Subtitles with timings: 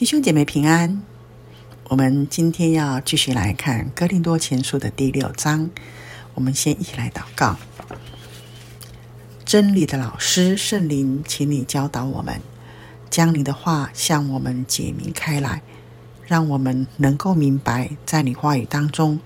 [0.00, 1.02] 弟兄姐妹平安，
[1.88, 5.68] 我们今天要继续来看《哥林多前书》的第六章。
[6.32, 7.58] 我们先一起来祷告：
[9.44, 12.40] 真理的老师圣灵，请你教导我们，
[13.10, 15.60] 将你的话向我们解明开来，
[16.26, 19.20] 让我们能够明白在你话语当中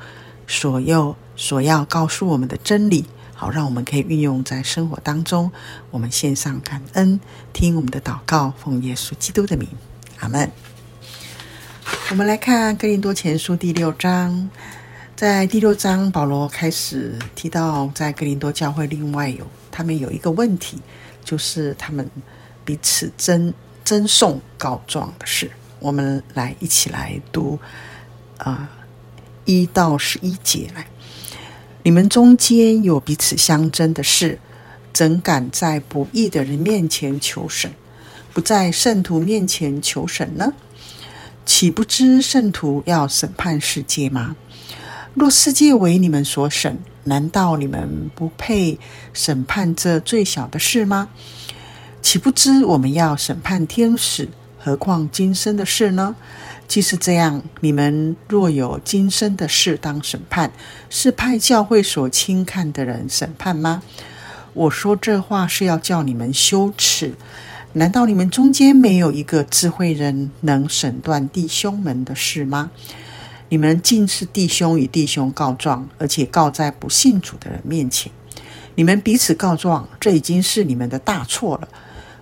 [0.48, 5.52] 所要所要告诉我们的真理，好让我们可以运用在生活当中。
[5.92, 7.20] 我们献上感恩，
[7.52, 9.68] 听我们的祷告，奉耶稣基督的名。
[10.18, 10.50] 阿门。
[12.10, 14.50] 我们来看《哥林多前书》第六章，
[15.16, 20.78] 在第六章，保罗开始提到，在哥林多教会另外有他们有一个问题，
[21.24, 22.08] 就是他们
[22.62, 23.52] 彼此争
[23.84, 25.50] 争讼告状的事。
[25.80, 27.58] 我们来一起来读
[28.36, 28.68] 啊
[29.46, 30.86] 一到十一节来。
[31.84, 34.38] 你们中间有彼此相争的事，
[34.92, 37.72] 怎敢在不义的人面前求神？
[38.34, 40.52] 不在圣徒面前求神呢？
[41.44, 44.36] 岂不知圣徒要审判世界吗？
[45.14, 48.78] 若世界为你们所审，难道你们不配
[49.12, 51.10] 审判这最小的事吗？
[52.02, 54.28] 岂不知我们要审判天使？
[54.58, 56.16] 何况今生的事呢？
[56.66, 60.50] 既是这样，你们若有今生的事当审判，
[60.88, 63.82] 是派教会所轻看的人审判吗？
[64.54, 67.14] 我说这话是要叫你们羞耻。
[67.76, 72.70] 难道你们中间没有一个智慧人能审断弟兄们的事吗？
[73.48, 78.12] 你们竟是弟兄与弟兄告状，而且告在不信主的人面前。
[78.76, 81.68] 你们彼此告状，这已经是你们的大错了。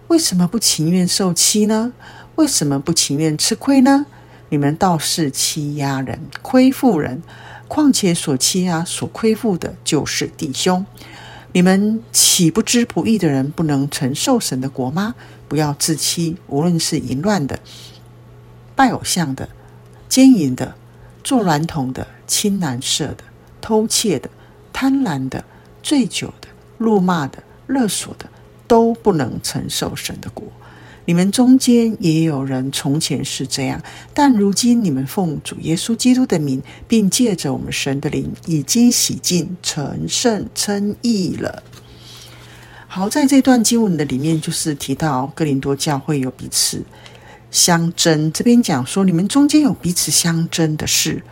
[0.09, 1.93] 为什么不情愿受欺呢？
[2.37, 4.07] 为什么不情愿吃亏呢？
[4.49, 7.23] 你们倒是欺压人、亏负人。
[7.69, 10.85] 况且所欺压、所亏负的，就是弟兄。
[11.55, 15.15] 你们岂不知不义的人不能承受神的国吗？
[15.49, 17.61] 不要自欺，无论是淫乱的、
[18.75, 19.47] 拜偶像的、
[20.09, 20.75] 奸淫的、
[21.23, 23.25] 作孌童的、亲男色的、
[23.61, 24.31] 偷窃的、
[24.73, 25.45] 贪婪的、
[25.83, 28.27] 醉酒的、怒骂的、勒索的，
[28.67, 30.51] 都不能承受神的国。
[31.05, 33.83] 你们中间也有人从前是这样，
[34.15, 41.63] 但如今你们奉主耶稣基督的名，并借着我们神的灵，已经洗净、成圣、称义了。
[42.87, 46.85] 好，在这段经文的里面，就是提到哥林多教会有彼此
[47.51, 48.31] 相争。
[48.31, 51.23] 这边讲说，你们中间有彼此相争的事。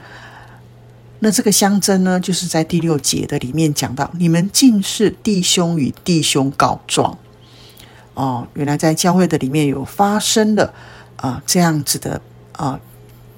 [1.21, 7.19] 那这个相争呢，就是在第六节的里面讲到，你们竟是弟兄与弟兄告状。
[8.15, 10.65] 哦，原来在教会的里面有发生了
[11.17, 12.21] 啊、呃、这样子的
[12.53, 12.81] 啊、呃、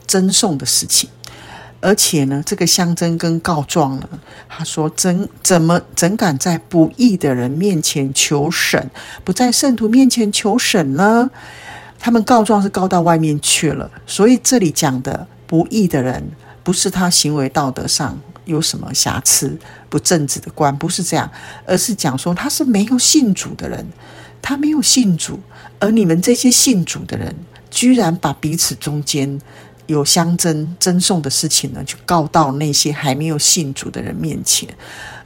[0.06, 1.08] 争讼的事情，
[1.80, 4.08] 而且呢，这个相争跟告状呢，
[4.48, 8.90] 他说怎怎么怎敢在不义的人面前求审，
[9.24, 11.30] 不在圣徒面前求审呢？
[11.98, 16.24] 他们告状是告到外面去了，所以这里讲的不义的人，
[16.64, 19.56] 不是他行为道德上有什么瑕疵、
[19.88, 21.30] 不正直的官，不是这样，
[21.64, 23.86] 而是讲说他是没有信主的人。
[24.42, 25.38] 他没有信主，
[25.78, 27.34] 而你们这些信主的人，
[27.70, 29.40] 居然把彼此中间
[29.86, 34.68] 有相争、争讼的事情呢，就告到那些还没有信主的人面前，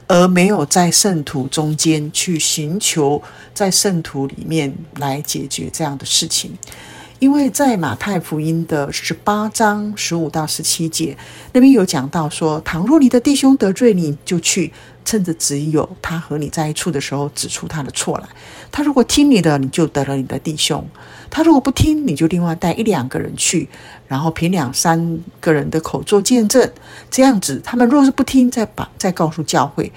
[0.07, 3.21] 而没有在圣徒中间去寻求
[3.53, 6.55] 在圣徒里面来解决这样的事情。
[7.19, 11.17] 因为在马太福音的十八章十五到十七节
[11.51, 14.71] 那边有讲到说，倘若你的弟兄得罪你，就去
[15.03, 18.29] 趁着只有他和你在一处的时候，指出他的错来。
[18.71, 20.79] 他如果听你的，你就得了你的弟兄；
[21.31, 23.67] 他如果不听，你就另外带一两个人去，
[24.07, 26.71] 然后凭两三个人的口做见证。
[27.09, 29.91] 这样子，他们若是不听，再把再告诉教会；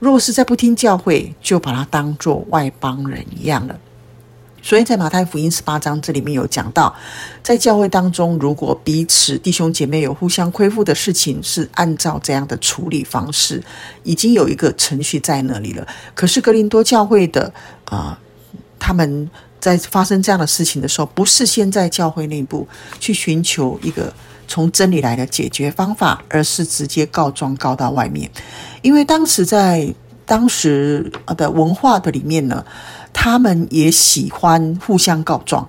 [0.00, 3.78] 若是再不听教会，就把他当作外邦人一样了。
[4.64, 6.96] 所以在马太福音十八章这里面有讲到，
[7.42, 13.62] 在教会当中，如果彼此弟兄姐妹有互相亏负的事情，是按照这样的处理方式，
[14.04, 15.86] 已经有一个程序在那里了。
[16.14, 17.52] 可是格林多教会的
[17.84, 18.18] 啊、
[18.78, 19.30] 他们
[19.60, 22.66] 在发生这样的事情的时候，不是先在教会内部
[22.98, 24.10] 去寻求一个
[24.48, 28.30] 从真理来的解决方法，而是直接告状告到外面，
[28.80, 29.94] 因为当时在
[30.26, 32.64] 当时的文化的里面呢。
[33.16, 35.66] 他们也喜欢互相告状，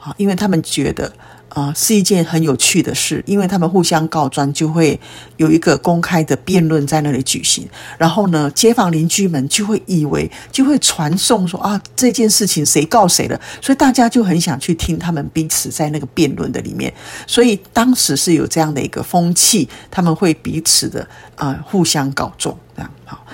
[0.00, 1.10] 啊，因为他们觉得
[1.48, 4.98] 啊是一件很有趣的事，因为他们互相告状就会
[5.36, 7.66] 有一个公开的辩论在那里举行，
[7.96, 16.92] 然后呢，街坊邻居们就会以为就会传颂说啊这件事情谁告谁了，所以大家就很想去听他们彼此在那个辩论的里面，
[17.28, 23.24] 所以当时是有这样的一个风气，他们会彼此的啊互相告状这样好。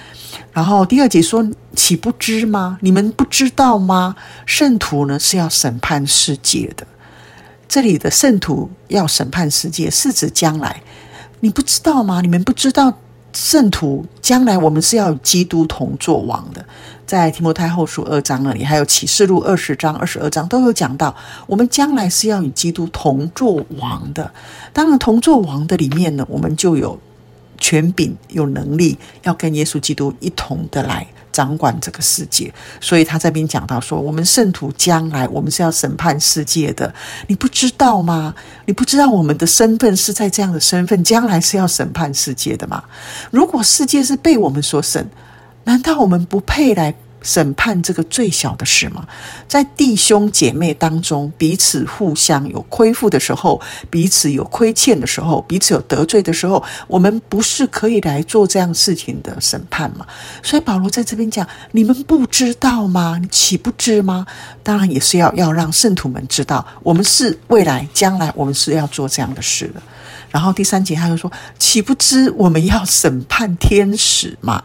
[0.54, 1.46] 然后第二节说
[1.76, 2.78] ：“岂不知吗？
[2.80, 4.14] 你们不知道吗？
[4.46, 6.86] 圣徒呢是要审判世界的。
[7.68, 10.80] 这里的圣徒要审判世界，是指将来。
[11.40, 12.20] 你不知道吗？
[12.20, 12.96] 你们不知道
[13.32, 16.64] 圣徒将来我们是要与基督同作王的。
[17.04, 21.14] 在提摩太后书二章那里，还有启示录二十章、二十二章都有讲到，
[21.46, 24.30] 我们将来是要与基督同作王的。
[24.72, 26.98] 当然，同作王的里面呢，我们就有
[27.64, 32.52] 权柄、有能力，要跟耶稣基督一同的来掌管这个世界。
[32.78, 36.94] 所以他这边讲到说，我们圣徒将来我们是要审判世界的。
[37.26, 38.34] 你不知道吗？
[38.66, 42.84] 你不知道我们的身份是在这样的身份，将来是要审判世界的吗？
[43.30, 45.08] 如果世界是被我们所审，
[45.64, 49.04] 难道我们不配来审判这个最小的事吗？
[49.48, 53.60] 在弟兄姐妹当中，彼此互相有亏负的时候，
[53.90, 60.06] 彼此有亏欠的时候，彼此有得罪的时候，我们不是可以来做这样事情的审判吗？
[60.42, 63.18] 所以保罗在这边讲：你们不知道吗？
[63.20, 64.26] 你岂不知吗？
[64.62, 69.82] 当然也是要要让圣徒们知道，我们是未来将来我们是要做这样的事的。
[70.30, 74.62] 然后第三节他就说：岂不知我们要审判天使吗？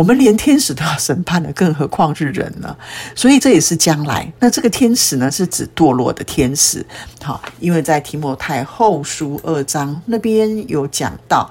[0.00, 2.74] 我们连天使都要审判了，更何况是人呢？
[3.14, 4.32] 所以这也是将来。
[4.38, 6.82] 那这个天使呢，是指堕落的天使。
[7.22, 11.50] 好，因为在提摩太后书二章那边有讲到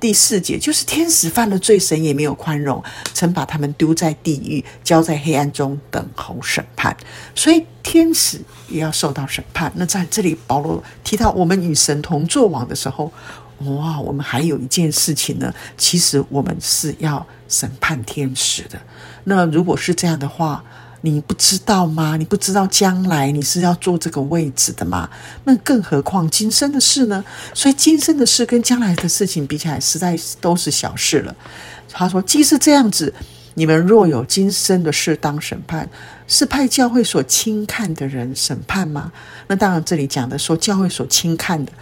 [0.00, 2.82] 第四节，就是天使犯了罪，神也没有宽容，
[3.12, 6.96] 曾把他们丢在地狱，交在黑暗中等候审判。
[7.34, 8.40] 所以天使
[8.70, 9.70] 也要受到审判。
[9.74, 13.12] 那在这里，保罗提到我们与神同作王的时候。
[13.64, 15.52] 哇，我们还有一件事情呢。
[15.76, 18.78] 其实我们是要审判天使的。
[19.24, 20.62] 那如果是这样的话，
[21.02, 22.16] 你不知道吗？
[22.16, 25.08] 你不知道将来你是要坐这个位置的吗？
[25.44, 27.22] 那更何况今生的事呢？
[27.52, 31.36] 所以今生的事跟将来的事情比起来，实在都是小事了。
[31.92, 33.12] 他说：“既是这样子，
[33.52, 35.88] 你们若有今生的事当审判，
[36.26, 39.12] 是派教会所轻看的人审判吗？”
[39.46, 41.72] 那当然，这里讲的说教会所轻看的。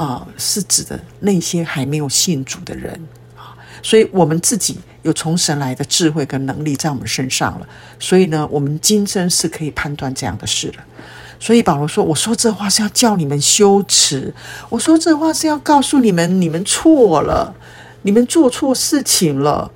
[0.00, 2.90] 啊、是指的那些还没有信主的人
[3.36, 3.52] 啊，
[3.82, 7.68] 所以我们自己有从神来的智慧跟能力在我们身上了，
[7.98, 10.84] 所以呢，我们今生是可以判断这样的事了。
[11.38, 14.32] 所以保罗说：“我说这话是要叫你们羞耻，
[14.70, 17.54] 我说这话是要告诉你们，你们错了，
[18.00, 19.70] 你们做错事情了。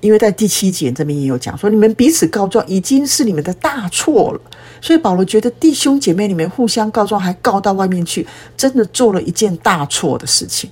[0.00, 4.40] 因为在第七节这边也有讲说，你们彼此告状已经是你们的大错了。”
[4.80, 8.26] 所以保罗觉得弟兄姐妹里面互相告状，还告到外面去，
[8.56, 10.70] 真的做了一件大错的事情，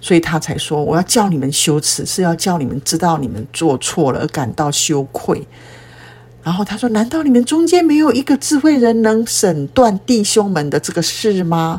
[0.00, 5.46] 所以他才说：“我要叫你们羞耻，是要叫你们知道你们做错了而感到羞愧。”
[6.42, 11.78] 然后他说：“难道你们中间没有一个智慧人能审断弟兄们的这个事吗？”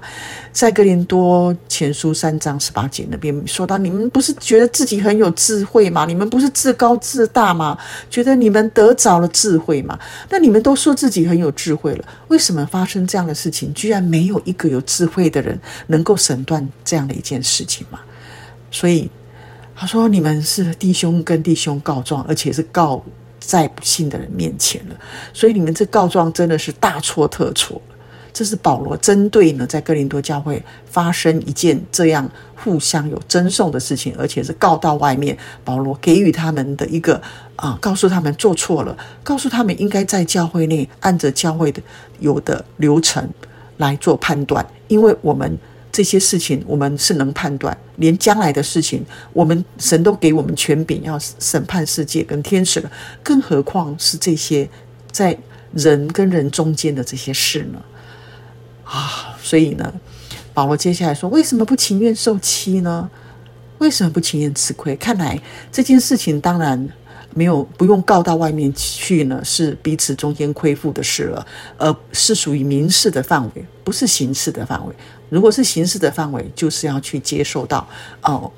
[0.54, 6.06] 在格林多前书三章十八节那边说到：“你们不是觉得自己很有智慧吗？
[6.06, 7.76] 你们不是自高自大吗？
[8.08, 9.98] 觉得你们得着了智慧吗？
[10.30, 13.74] 那你们都说自己很有智慧了，为什么发生这样的事情？
[13.74, 18.00] 居然没有一个有智慧的人能够审断这样的一件事情吗？”
[18.70, 19.10] 所以
[19.76, 23.04] 他说：“你们是弟兄跟弟兄告状，而且是告。”
[23.42, 24.96] 在不信的人面前了，
[25.34, 27.82] 所以你们这告状真的是大错特错。
[28.32, 35.38] 这是保罗针对呢，在哥林多教会发生一件这样互相有争讼的事情，而且是告到外面。
[35.66, 37.22] 保罗给予他们的一个
[37.58, 41.82] 啊，告诉他们做错了，告诉他们应该在教会内按着教会的
[42.20, 43.28] 有的流程
[43.78, 45.58] 来做判断，因为我们。
[45.92, 54.70] 这些事情我们是能判断，连将来的事情，我们神都给我们权柄要审判世界跟天使了，更何况是这些
[55.12, 55.38] 在
[55.74, 57.82] 人跟人中间的这些事呢？
[58.86, 59.94] 啊，所以呢，
[60.54, 63.10] 保罗接下来说，为什么不情愿受欺呢？
[63.80, 64.96] 为什么不情愿吃亏？
[64.96, 65.40] 看来
[65.72, 66.88] 这件事情当然
[67.34, 71.46] 没有不用告到外面去呢，是彼此中间亏负的事了，
[71.78, 74.94] 而是属于民事的范围，不是刑事的范围。
[75.32, 77.88] 如果是刑事的范围，就是要去接受到
[78.22, 78.52] 哦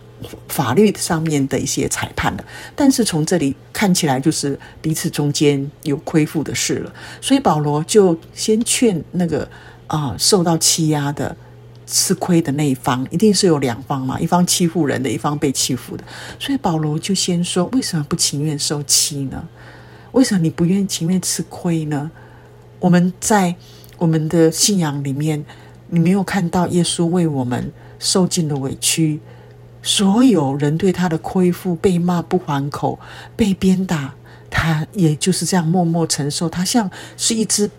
[0.47, 2.43] 法律上面的一些裁判的。
[2.75, 6.91] 但是从这里看起来，就是彼此中间有亏负的事了。
[7.21, 9.47] 所以保罗就先劝那个
[9.85, 11.37] 啊受到欺压的、
[11.85, 16.03] 吃亏的那一方，一定是有两方嘛，一方欺负人的，一方被欺负的。
[16.39, 19.47] 所以保罗就先说：为什么不情愿受欺呢？
[20.13, 22.09] 为什么你不愿情愿吃亏呢？
[22.79, 23.53] 我们在
[23.99, 25.45] 我们的信仰里面。
[25.93, 29.19] 你没有看到耶稣为我们受尽了委屈，
[29.83, 33.00] 所有人对他的亏负，被骂不还口，
[33.35, 34.15] 被鞭打，
[34.50, 36.50] 他也就是这样默默承受。
[36.50, 37.69] 他像是一只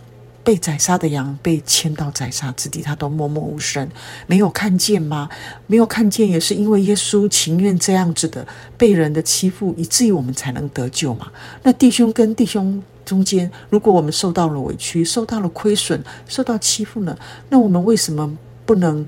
[0.44, 3.90] 被宰杀的羊，被牵到宰杀之地，他都默默无声，
[4.28, 5.28] 没有看见吗？
[5.66, 8.46] 没有看见，也是因为耶稣情愿这样子的
[8.78, 11.32] 被人的欺负，以至于我们才能得救嘛。
[11.64, 17.16] 那弟兄跟弟兄中间，如果我们受到了委屈、受到了亏损、受到欺负呢？
[17.50, 19.06] 那我们为什么不能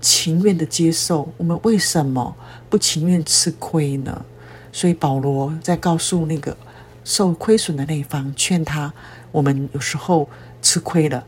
[0.00, 1.32] 情愿的接受？
[1.36, 2.34] 我们为什么
[2.70, 4.24] 不情愿吃亏呢？
[4.72, 6.56] 所以保罗在告诉那个
[7.04, 8.92] 受亏损的那一方，劝他：
[9.32, 10.28] 我们有时候
[10.60, 11.24] 吃亏了，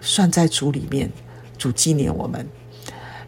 [0.00, 1.10] 算在主里面，
[1.58, 2.46] 主纪念我们。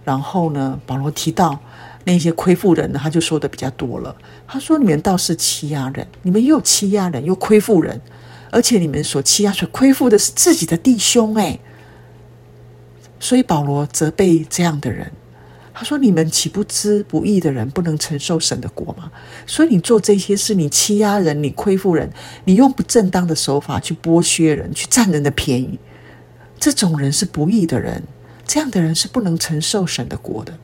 [0.04, 1.60] 然后呢，保罗提到
[2.04, 4.16] 那些亏负人呢，他就说的比较多了。
[4.46, 8.00] 他说：“你们倒是欺压人，你们又欺压人，又亏负人，
[8.50, 11.58] 而且你们所欺压、所亏负的是自己的弟兄。”哎，
[13.20, 15.12] 所以保罗责备这样的人。
[15.74, 19.12] 他说：“你们岂不知不义的人不能承受神的国吗？
[19.46, 22.10] 所以你做这些事，你欺压人，你亏负人，
[22.44, 25.78] 你用不正当的手法去剥削人，去占人的便宜，
[26.58, 28.02] 这种人是不义的人。”
[28.44, 30.58] 这样的人是不能承受神的国的，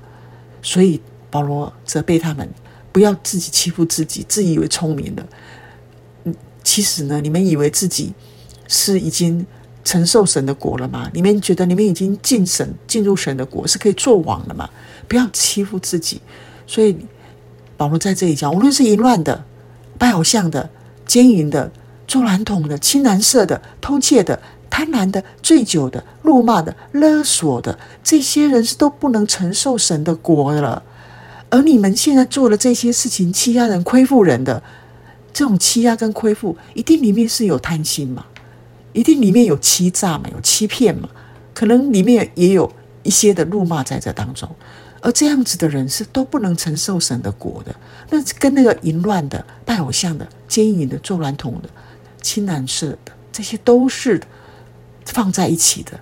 [0.63, 1.03] 所以
[1.35, 2.49] 保罗责备他们，
[2.93, 5.27] 不要自己欺负自己，自以为聪明了。
[6.23, 8.13] 嗯，其实呢，你们以为自己
[8.69, 9.45] 是已经
[9.83, 11.11] 承受神的国了吗？
[11.13, 14.71] 你们觉得你们已经进神、进入神的国，是可以做王了吗？
[15.09, 16.21] 不要欺负自己。
[16.69, 16.97] 所以
[17.77, 19.45] 保罗在这里讲，无论是淫乱的、
[19.99, 20.71] 拜偶像的、
[21.05, 21.69] 奸淫的、
[22.07, 24.41] 作孌童的、青蓝色的、偷窃的。
[24.71, 30.83] 贪婪的、醉酒的、辱骂的、勒索的，这些人是都不能承受神的国了。
[31.55, 34.61] 而你们现在做了这些事情，欺压人、亏负人的，
[35.33, 38.27] 这种欺压跟亏负，一定里面是有贪心嘛？
[38.93, 40.25] 一定里面有欺诈嘛？
[40.35, 41.09] 有欺骗嘛？
[41.55, 42.69] 可能里面也有
[43.05, 44.51] 一些的辱骂在这当中。
[45.01, 47.73] 而这样子的人是都不能承受神的果的。
[48.11, 51.69] 那跟那个淫乱的、拜偶像的、奸淫的、作孌童的、
[52.21, 54.21] 青蓝色的，这些都是。
[55.07, 56.01] 放在一起的，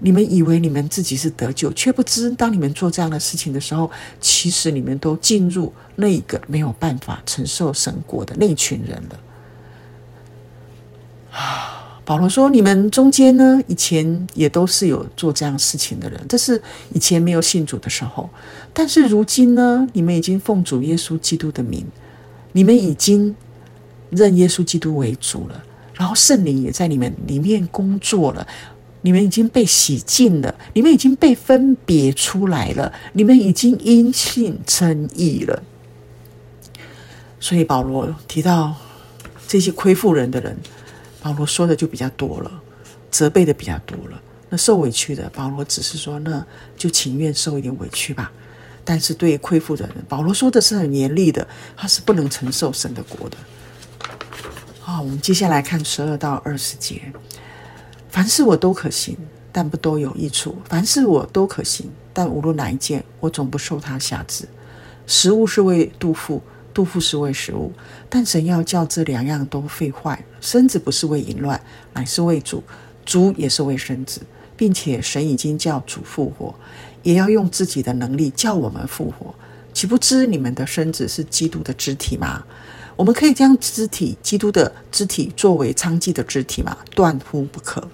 [0.00, 3.90] 你们以为你们自己是得救，却不知当你们做这样的事情的时候，
[4.20, 9.20] 其实你们都进入那个没有办法承受神国的那群人了。
[11.32, 16.62] 啊， 保罗说：“你们中间呢，以前也都是有做这样事情的人，这是
[16.94, 18.30] 以前没有信主的时候。
[18.72, 21.84] 但是如今呢，你们已经奉主耶稣基督的名，
[22.52, 23.34] 你们已经
[24.10, 25.64] 认耶稣基督为主了。”
[25.94, 28.46] 然后圣灵也在你们里面工作了，
[29.08, 35.62] 你们已经被洗净了，你们已经被分别出来了，你们已经因信称义了。
[37.40, 38.74] 所以保罗提到
[39.46, 40.54] 这些亏负人的人，
[41.22, 42.60] 保罗说的就比较多了，
[43.10, 44.20] 责备的比较多了。
[44.50, 46.44] 那受委屈的，保罗只是说，那
[46.76, 48.30] 就情愿受一点委屈吧。
[48.84, 53.38] 但是对于亏负的人，保罗说的是很严厉的，他是不能承受神的国的。
[54.80, 57.00] 好，我们接下来看十二到二十节。
[58.08, 59.16] 凡事我都可行，
[59.52, 64.48] 但不都有益处；凡事我都可行，但无论哪一件，我总不受它辖制。
[65.06, 67.72] 食物是为肚腹，肚腹是为食物，
[68.08, 70.24] 但神要叫这两样都废坏。
[70.40, 71.60] 身子不是为淫乱，
[71.92, 72.62] 乃是为主；
[73.04, 74.20] 主也是为身子，
[74.56, 76.54] 并且神已经叫主复活，
[77.02, 79.34] 也要用自己的能力叫我们复活。
[79.74, 82.42] 岂不知你们的身子是基督的肢体吗？
[82.96, 86.76] 我们可以将肢体，基督的肢体作为娼妓的肢体吗？
[86.94, 87.88] 断乎不可！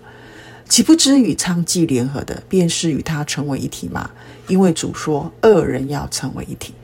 [0.68, 4.10] 岂不知与娼妓联合的，便是与他成为一体吗？
[4.48, 6.74] 因为主说，二人要成为一体。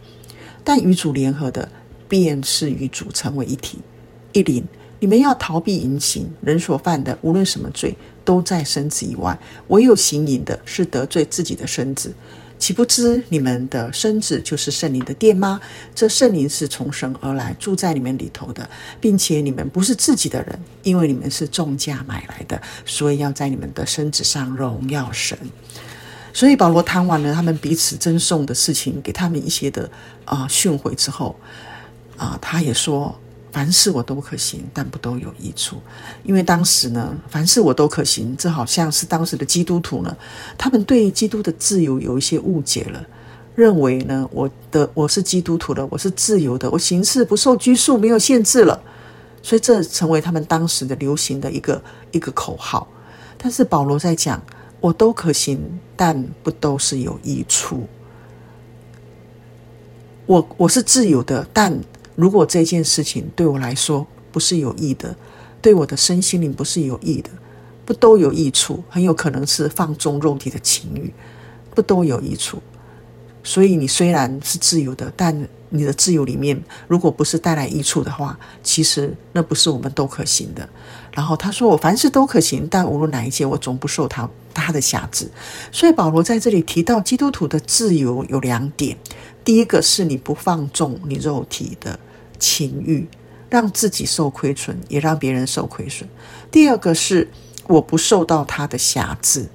[0.62, 1.68] 但与主联合的，
[2.08, 3.78] 便是与主成为一体。
[4.32, 4.62] 一零，
[5.00, 9.36] 你们要逃避淫行，人所犯的，无论什么罪，都在身子以外；
[9.68, 12.12] 唯有行淫的，是得罪自己的身子。
[12.60, 15.58] 岂不知你们的身子就是圣灵的殿吗？
[15.94, 18.68] 这圣灵是从神而来，住在你们里头的，
[19.00, 25.36] 并且你们不是自己的人，因为你们是重价买来的，所以要在你们的身子上荣耀神。
[26.34, 29.90] 所以保罗谈完了他们彼此赠送的事情，给他们一些的
[30.26, 31.34] 啊训诲之后，
[32.18, 33.18] 啊，他也说。
[33.52, 35.76] 凡事我都可行，但不都有益处。
[36.22, 40.16] 因为当时呢，凡事我都可行，这好像是当时的基督徒呢，
[40.56, 43.04] 他们对基督的自由有一些误解了，
[43.56, 48.80] 认为呢，我的我是基督徒了，我是自由的，我行事不受拘束，没有限制了，
[49.42, 52.86] 所以这成为他们当时的流行的一个一个口号。
[53.36, 54.40] 但是保罗在讲，
[54.80, 55.60] 我都可行，
[55.96, 57.88] 但不都是有益处。
[60.26, 61.76] 我我是自由的，但。
[62.20, 65.16] 如果这件事情对我来说不是有益的，
[65.62, 67.30] 对我的身心灵不是有益的，
[67.86, 68.84] 不都有益处？
[68.90, 71.12] 很有可能是放纵肉体的情欲，
[71.74, 72.58] 不都有益处？
[73.42, 80.68] 所以你虽然是自由的，但你的自由里面，如果不是带来益处的话，其实那不是我们都可行的。
[81.12, 85.30] 然后他说：“我凡事都可行，但无论哪一件，我总不受他他的辖制。”
[85.72, 88.96] 所以保罗在这里提到基督徒的自由有两点：
[89.42, 91.98] 第一个是你不放纵你肉体的。
[92.40, 93.06] 情欲，
[93.48, 96.08] 让自己受亏损，也让别人受亏损。
[96.50, 97.28] 第二个是
[97.68, 99.46] 我不受到他的辖制。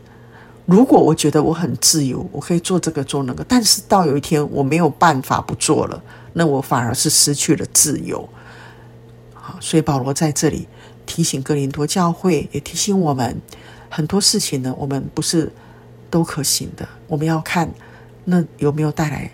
[0.65, 8.27] 如果我觉得我很自由，我可以做这个做那个，但是到有一天我没有办法不做了，那我反而是失去了自由。
[9.33, 10.67] 好，所以保罗在这里
[11.05, 13.39] 提醒哥林多教会，也提醒我们
[13.89, 15.51] 很多事情呢，我们不是
[16.09, 17.71] 都可行的，我们要看
[18.23, 19.29] 那有没有带来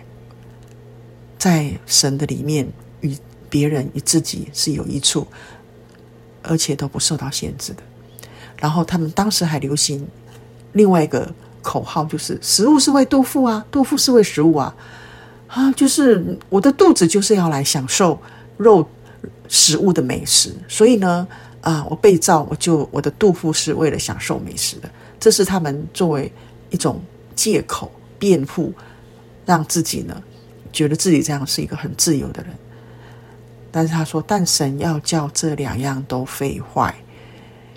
[1.38, 2.68] 在神的里面
[3.52, 5.26] 别人与自己是有益处，
[6.40, 7.82] 而且都不受到限制的。
[8.56, 10.08] 然后他们当时还流行。
[10.72, 11.30] 另外一个
[11.60, 14.74] 口号就是：食物是为肚腹啊，肚腹是为食物啊，
[15.48, 18.18] 啊，就是我的肚子就是要来享受
[18.56, 18.88] 肉
[19.48, 21.28] 食物的美食，所以呢，
[21.60, 24.90] 啊，我被造，我就我的肚腹是为了享受美食的，
[25.20, 26.32] 这是他们作为
[26.70, 26.98] 一种
[27.36, 28.72] 借口辩护，
[29.44, 30.22] 让自己呢
[30.72, 32.54] 觉得自己这样是一个很自由的人。
[33.72, 36.94] 但是他说，但神要叫这两样都废坏。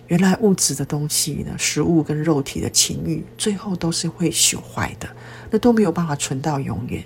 [0.08, 5.10] 原来物质的东西呢，食物跟肉体的情欲，最后都是会朽坏的，
[5.50, 7.04] 那都没有办法存到永远。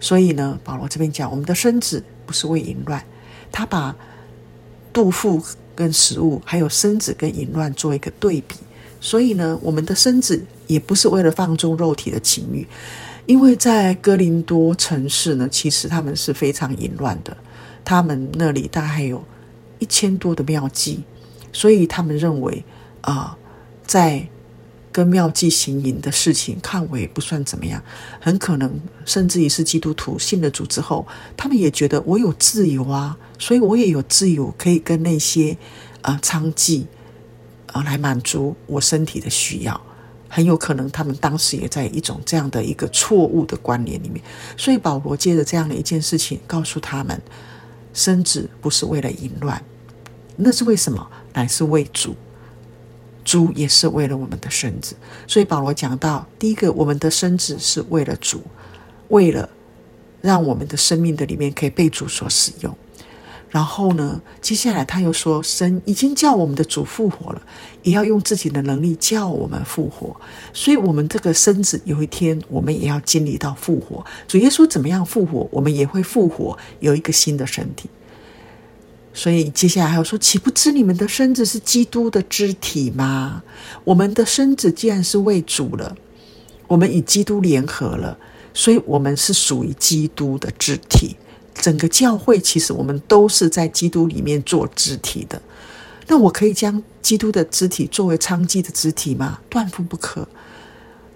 [0.00, 3.04] 所以呢，保罗这边讲，我们的身子不是为淫乱，
[3.52, 3.94] 他把
[4.92, 5.42] 肚腹
[5.74, 8.54] 跟食物，还有身子跟淫乱做一个对比。
[9.00, 12.66] 所以呢，我们的身子也不是为了放纵肉体的情欲，
[13.26, 17.36] 因为在哥林多城市呢，其实他们是非常淫乱的，
[17.88, 19.24] 他们那里大概有
[19.78, 20.98] 一千多的庙妓。
[21.50, 22.62] 所以他们认为，
[23.00, 23.34] 啊、
[23.86, 24.28] 在
[24.92, 27.82] 跟庙妓行淫的事情，看为不算怎么样。
[28.20, 31.06] 很可能甚至于是基督徒信了主之后，
[31.38, 35.56] 他们也觉得我有自由啊，所以我也有自由可以跟那些
[36.02, 36.84] 啊娼妓
[37.72, 39.80] 啊来满足我身体的需要。
[40.28, 44.22] 很有可能他们当时也在一种这样的一个错误的观念里面。
[44.58, 47.18] 所以保罗借着这样的一件事情，告诉他们：
[47.98, 49.60] 生子不是为了淫乱，
[50.36, 51.04] 那是为什么？
[51.34, 52.14] 乃是为主，
[53.24, 54.94] 主也是为了我们的生子。
[55.26, 58.40] 所以保罗讲到，第一个，我们的生子是为了主，
[59.08, 59.48] 为了
[60.20, 62.72] 让我们的生命的里面可以被主所使用。
[63.50, 67.42] 然后呢，接下来他又说，神已经叫我们的主复活了，
[67.82, 70.14] 也要用自己的能力叫我们复活。
[70.52, 74.04] 所以，我们这个身子有一天，我们也要经历到复活。
[74.26, 77.88] 主耶稣怎么样复活，我们也会复活，有一个新的身体。
[79.14, 83.42] 所以接下来还有说，岂不知你们的身子是基督的肢体吗？
[83.84, 85.96] 我们的身子既然是为主了，
[86.66, 88.18] 我们与基督联合了，
[88.52, 91.16] 所以我们是属于基督的肢体。
[91.60, 95.40] 整个教会其实我们都是在基督里面做肢体的。
[96.06, 99.40] 那我可以将基督的肢体作为娼妓的肢体吗？
[99.50, 100.26] 断乎不可。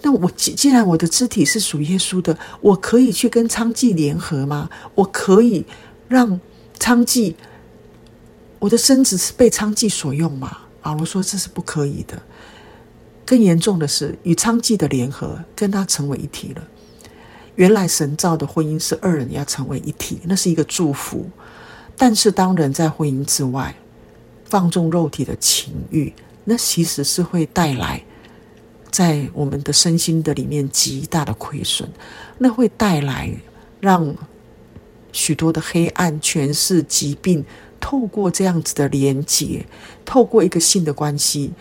[0.02, 4.68] 那我既既然我的肢体是属耶稣的，我可以去跟娼妓联合吗？
[4.94, 5.64] 我可以
[6.08, 6.40] 让
[6.78, 7.34] 娼妓？
[8.58, 10.58] 我的身子是被娼妓所用吗？
[10.82, 12.20] 保罗说这是不可以的。
[13.24, 16.62] 更严重的是，与娼妓的联合，跟他成为一体了。
[17.56, 21.28] 原来神造的婚姻是二人要成为一体，那是一个祝福。
[21.96, 23.74] 但是当人在婚姻之外
[24.44, 26.12] 放纵肉体的情欲，
[26.44, 28.02] 那其实是会带来
[28.90, 31.88] 在我们的身心的里面极大的亏损，
[32.38, 33.30] 那会带来
[33.80, 34.14] 让
[35.12, 37.44] 许多的黑暗、权势、疾病。
[37.84, 39.66] 透过这样子的连结，
[40.04, 41.52] 透过一个性的关系，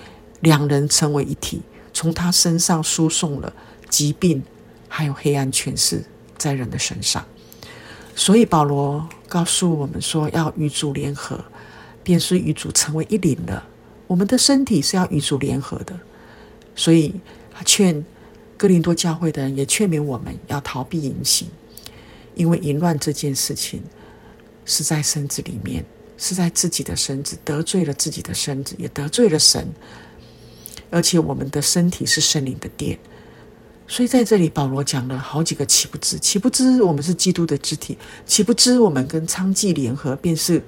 [0.42, 3.52] 两人成为一体，从他身上输送了
[3.90, 4.44] 疾病，
[4.92, 6.04] 还有黑暗权势
[6.38, 7.26] 在人的身上。
[8.14, 11.40] 所以保罗告诉我们说，要与主联合，
[12.04, 13.66] 便是与主成为一灵了。
[14.08, 15.98] 我们的身体是要与主联合的，
[16.76, 17.16] 所以
[17.54, 18.06] 他劝
[18.58, 21.48] 哥林多教会的人，也劝勉我们要逃避淫行，
[22.36, 23.82] 因为淫乱这件事情
[24.66, 25.86] 是在身子里面。
[26.24, 29.68] 是在自己的身子得罪了自己的身子，也得罪了神。
[30.92, 33.00] 而且我们的身体是圣灵的殿，
[33.92, 40.64] 所以在这里保罗讲了好几个岂不知，岂不知我们是基督的肢体，岂不知我们跟娼妓联合便是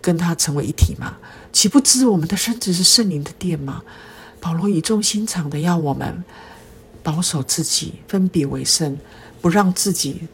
[0.00, 1.16] 跟他成为一体吗？
[1.52, 3.82] 岂不知我们的身子是圣灵的殿吗？
[4.38, 6.22] 保罗语重心长的要我们
[7.02, 8.96] 保守自己，分别为圣，
[9.40, 10.28] 不让自己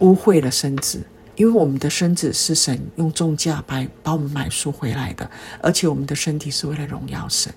[0.00, 1.02] 污秽了身子。
[1.36, 5.30] 因为我们的身子是神用重价把把我们买赎回来的，
[5.62, 7.50] 而且我们的身体是为了荣耀神。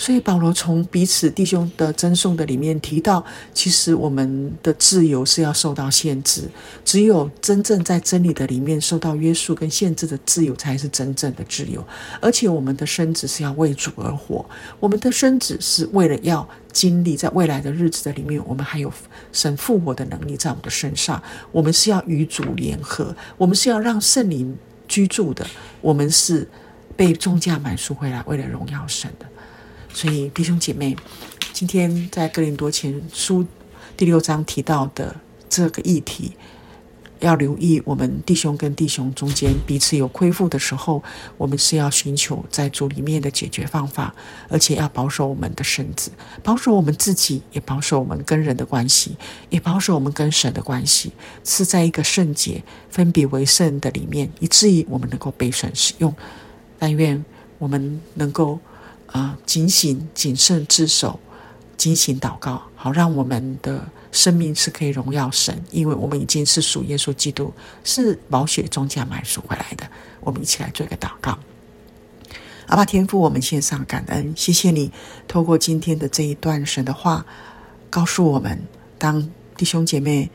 [0.00, 6.48] 所以保罗从彼此弟兄的赠送的里面提到，其实我们的自由是要受到限制，
[6.82, 11.86] 只有真正在真理的里面受到约束跟限制的自由，才是真正的自由。
[12.18, 14.42] 而且我们的身子是要为主而活，
[14.80, 18.90] 我们的身子是为了要经历在未来的日子的里面，我们还有
[19.34, 24.56] 神复活的能力在我们的身上，我们是要与主联合，我们是要让圣灵
[24.88, 25.46] 居住的，
[25.82, 26.48] 我们是
[26.96, 29.26] 被重价买赎回来，为了荣耀神的。
[29.92, 30.96] 所以弟兄姐妹，
[31.52, 33.44] 今天在哥林多前书
[33.96, 35.14] 第六章提到的
[35.48, 36.32] 这个议题。
[37.18, 41.02] 要留意，我们弟兄跟弟兄中间彼此有亏负的时候，
[41.36, 44.14] 我们是要寻求在主里面的解决方法，
[44.48, 46.10] 而且要保守我们的身子，
[46.42, 49.18] 保守我们自己，也保守我们跟人的关系，
[49.50, 51.12] 也保守我们跟神的关系，
[51.44, 56.14] 是在一个圣洁、分别为圣的里面，以至于我们能够被神使用。
[56.78, 57.22] 但愿
[57.58, 58.58] 我们能够
[59.12, 61.18] 啊、警醒、谨慎、自守，
[61.76, 63.88] 警醒祷告，好让我们的。
[64.12, 69.88] 生命是可以荣耀神，因为我们已经是属耶稣基督，是宝血中价买赎回来的。
[70.18, 71.38] 我们一起来做一个祷告。
[72.66, 74.90] 阿爸天父，我们献上感恩，谢谢你
[75.28, 77.24] 透过今天的这一段神的话，
[77.88, 78.60] 告诉我们，
[78.98, 80.28] 当弟兄姐妹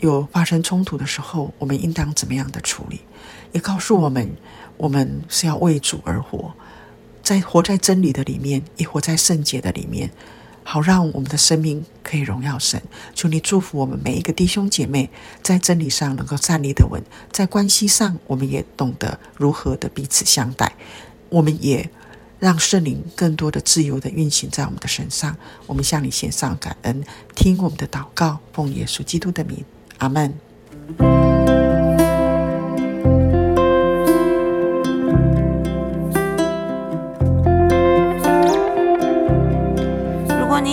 [0.00, 3.00] 有发生冲突的时候，我们应当怎么样的处理？
[3.52, 4.30] 也告诉我们，
[4.76, 6.52] 我们是要为主而活，
[7.22, 10.10] 在活在真理的里面，也活在圣洁的里面。
[10.64, 12.80] 好，让我们的生命可以荣耀神。
[13.14, 15.10] 求你祝福我们每一个弟兄姐妹，
[15.42, 20.72] 在真理上能够站立得稳，在关系上我们也懂得如何的彼此相待。
[21.28, 21.90] 我们也
[22.38, 25.36] 让圣灵更多的自由的运行在我们的身上。
[25.66, 27.02] 我们向你献上感恩，
[27.34, 29.64] 听我们的祷告，奉耶稣基督的名，
[29.98, 31.31] 阿门。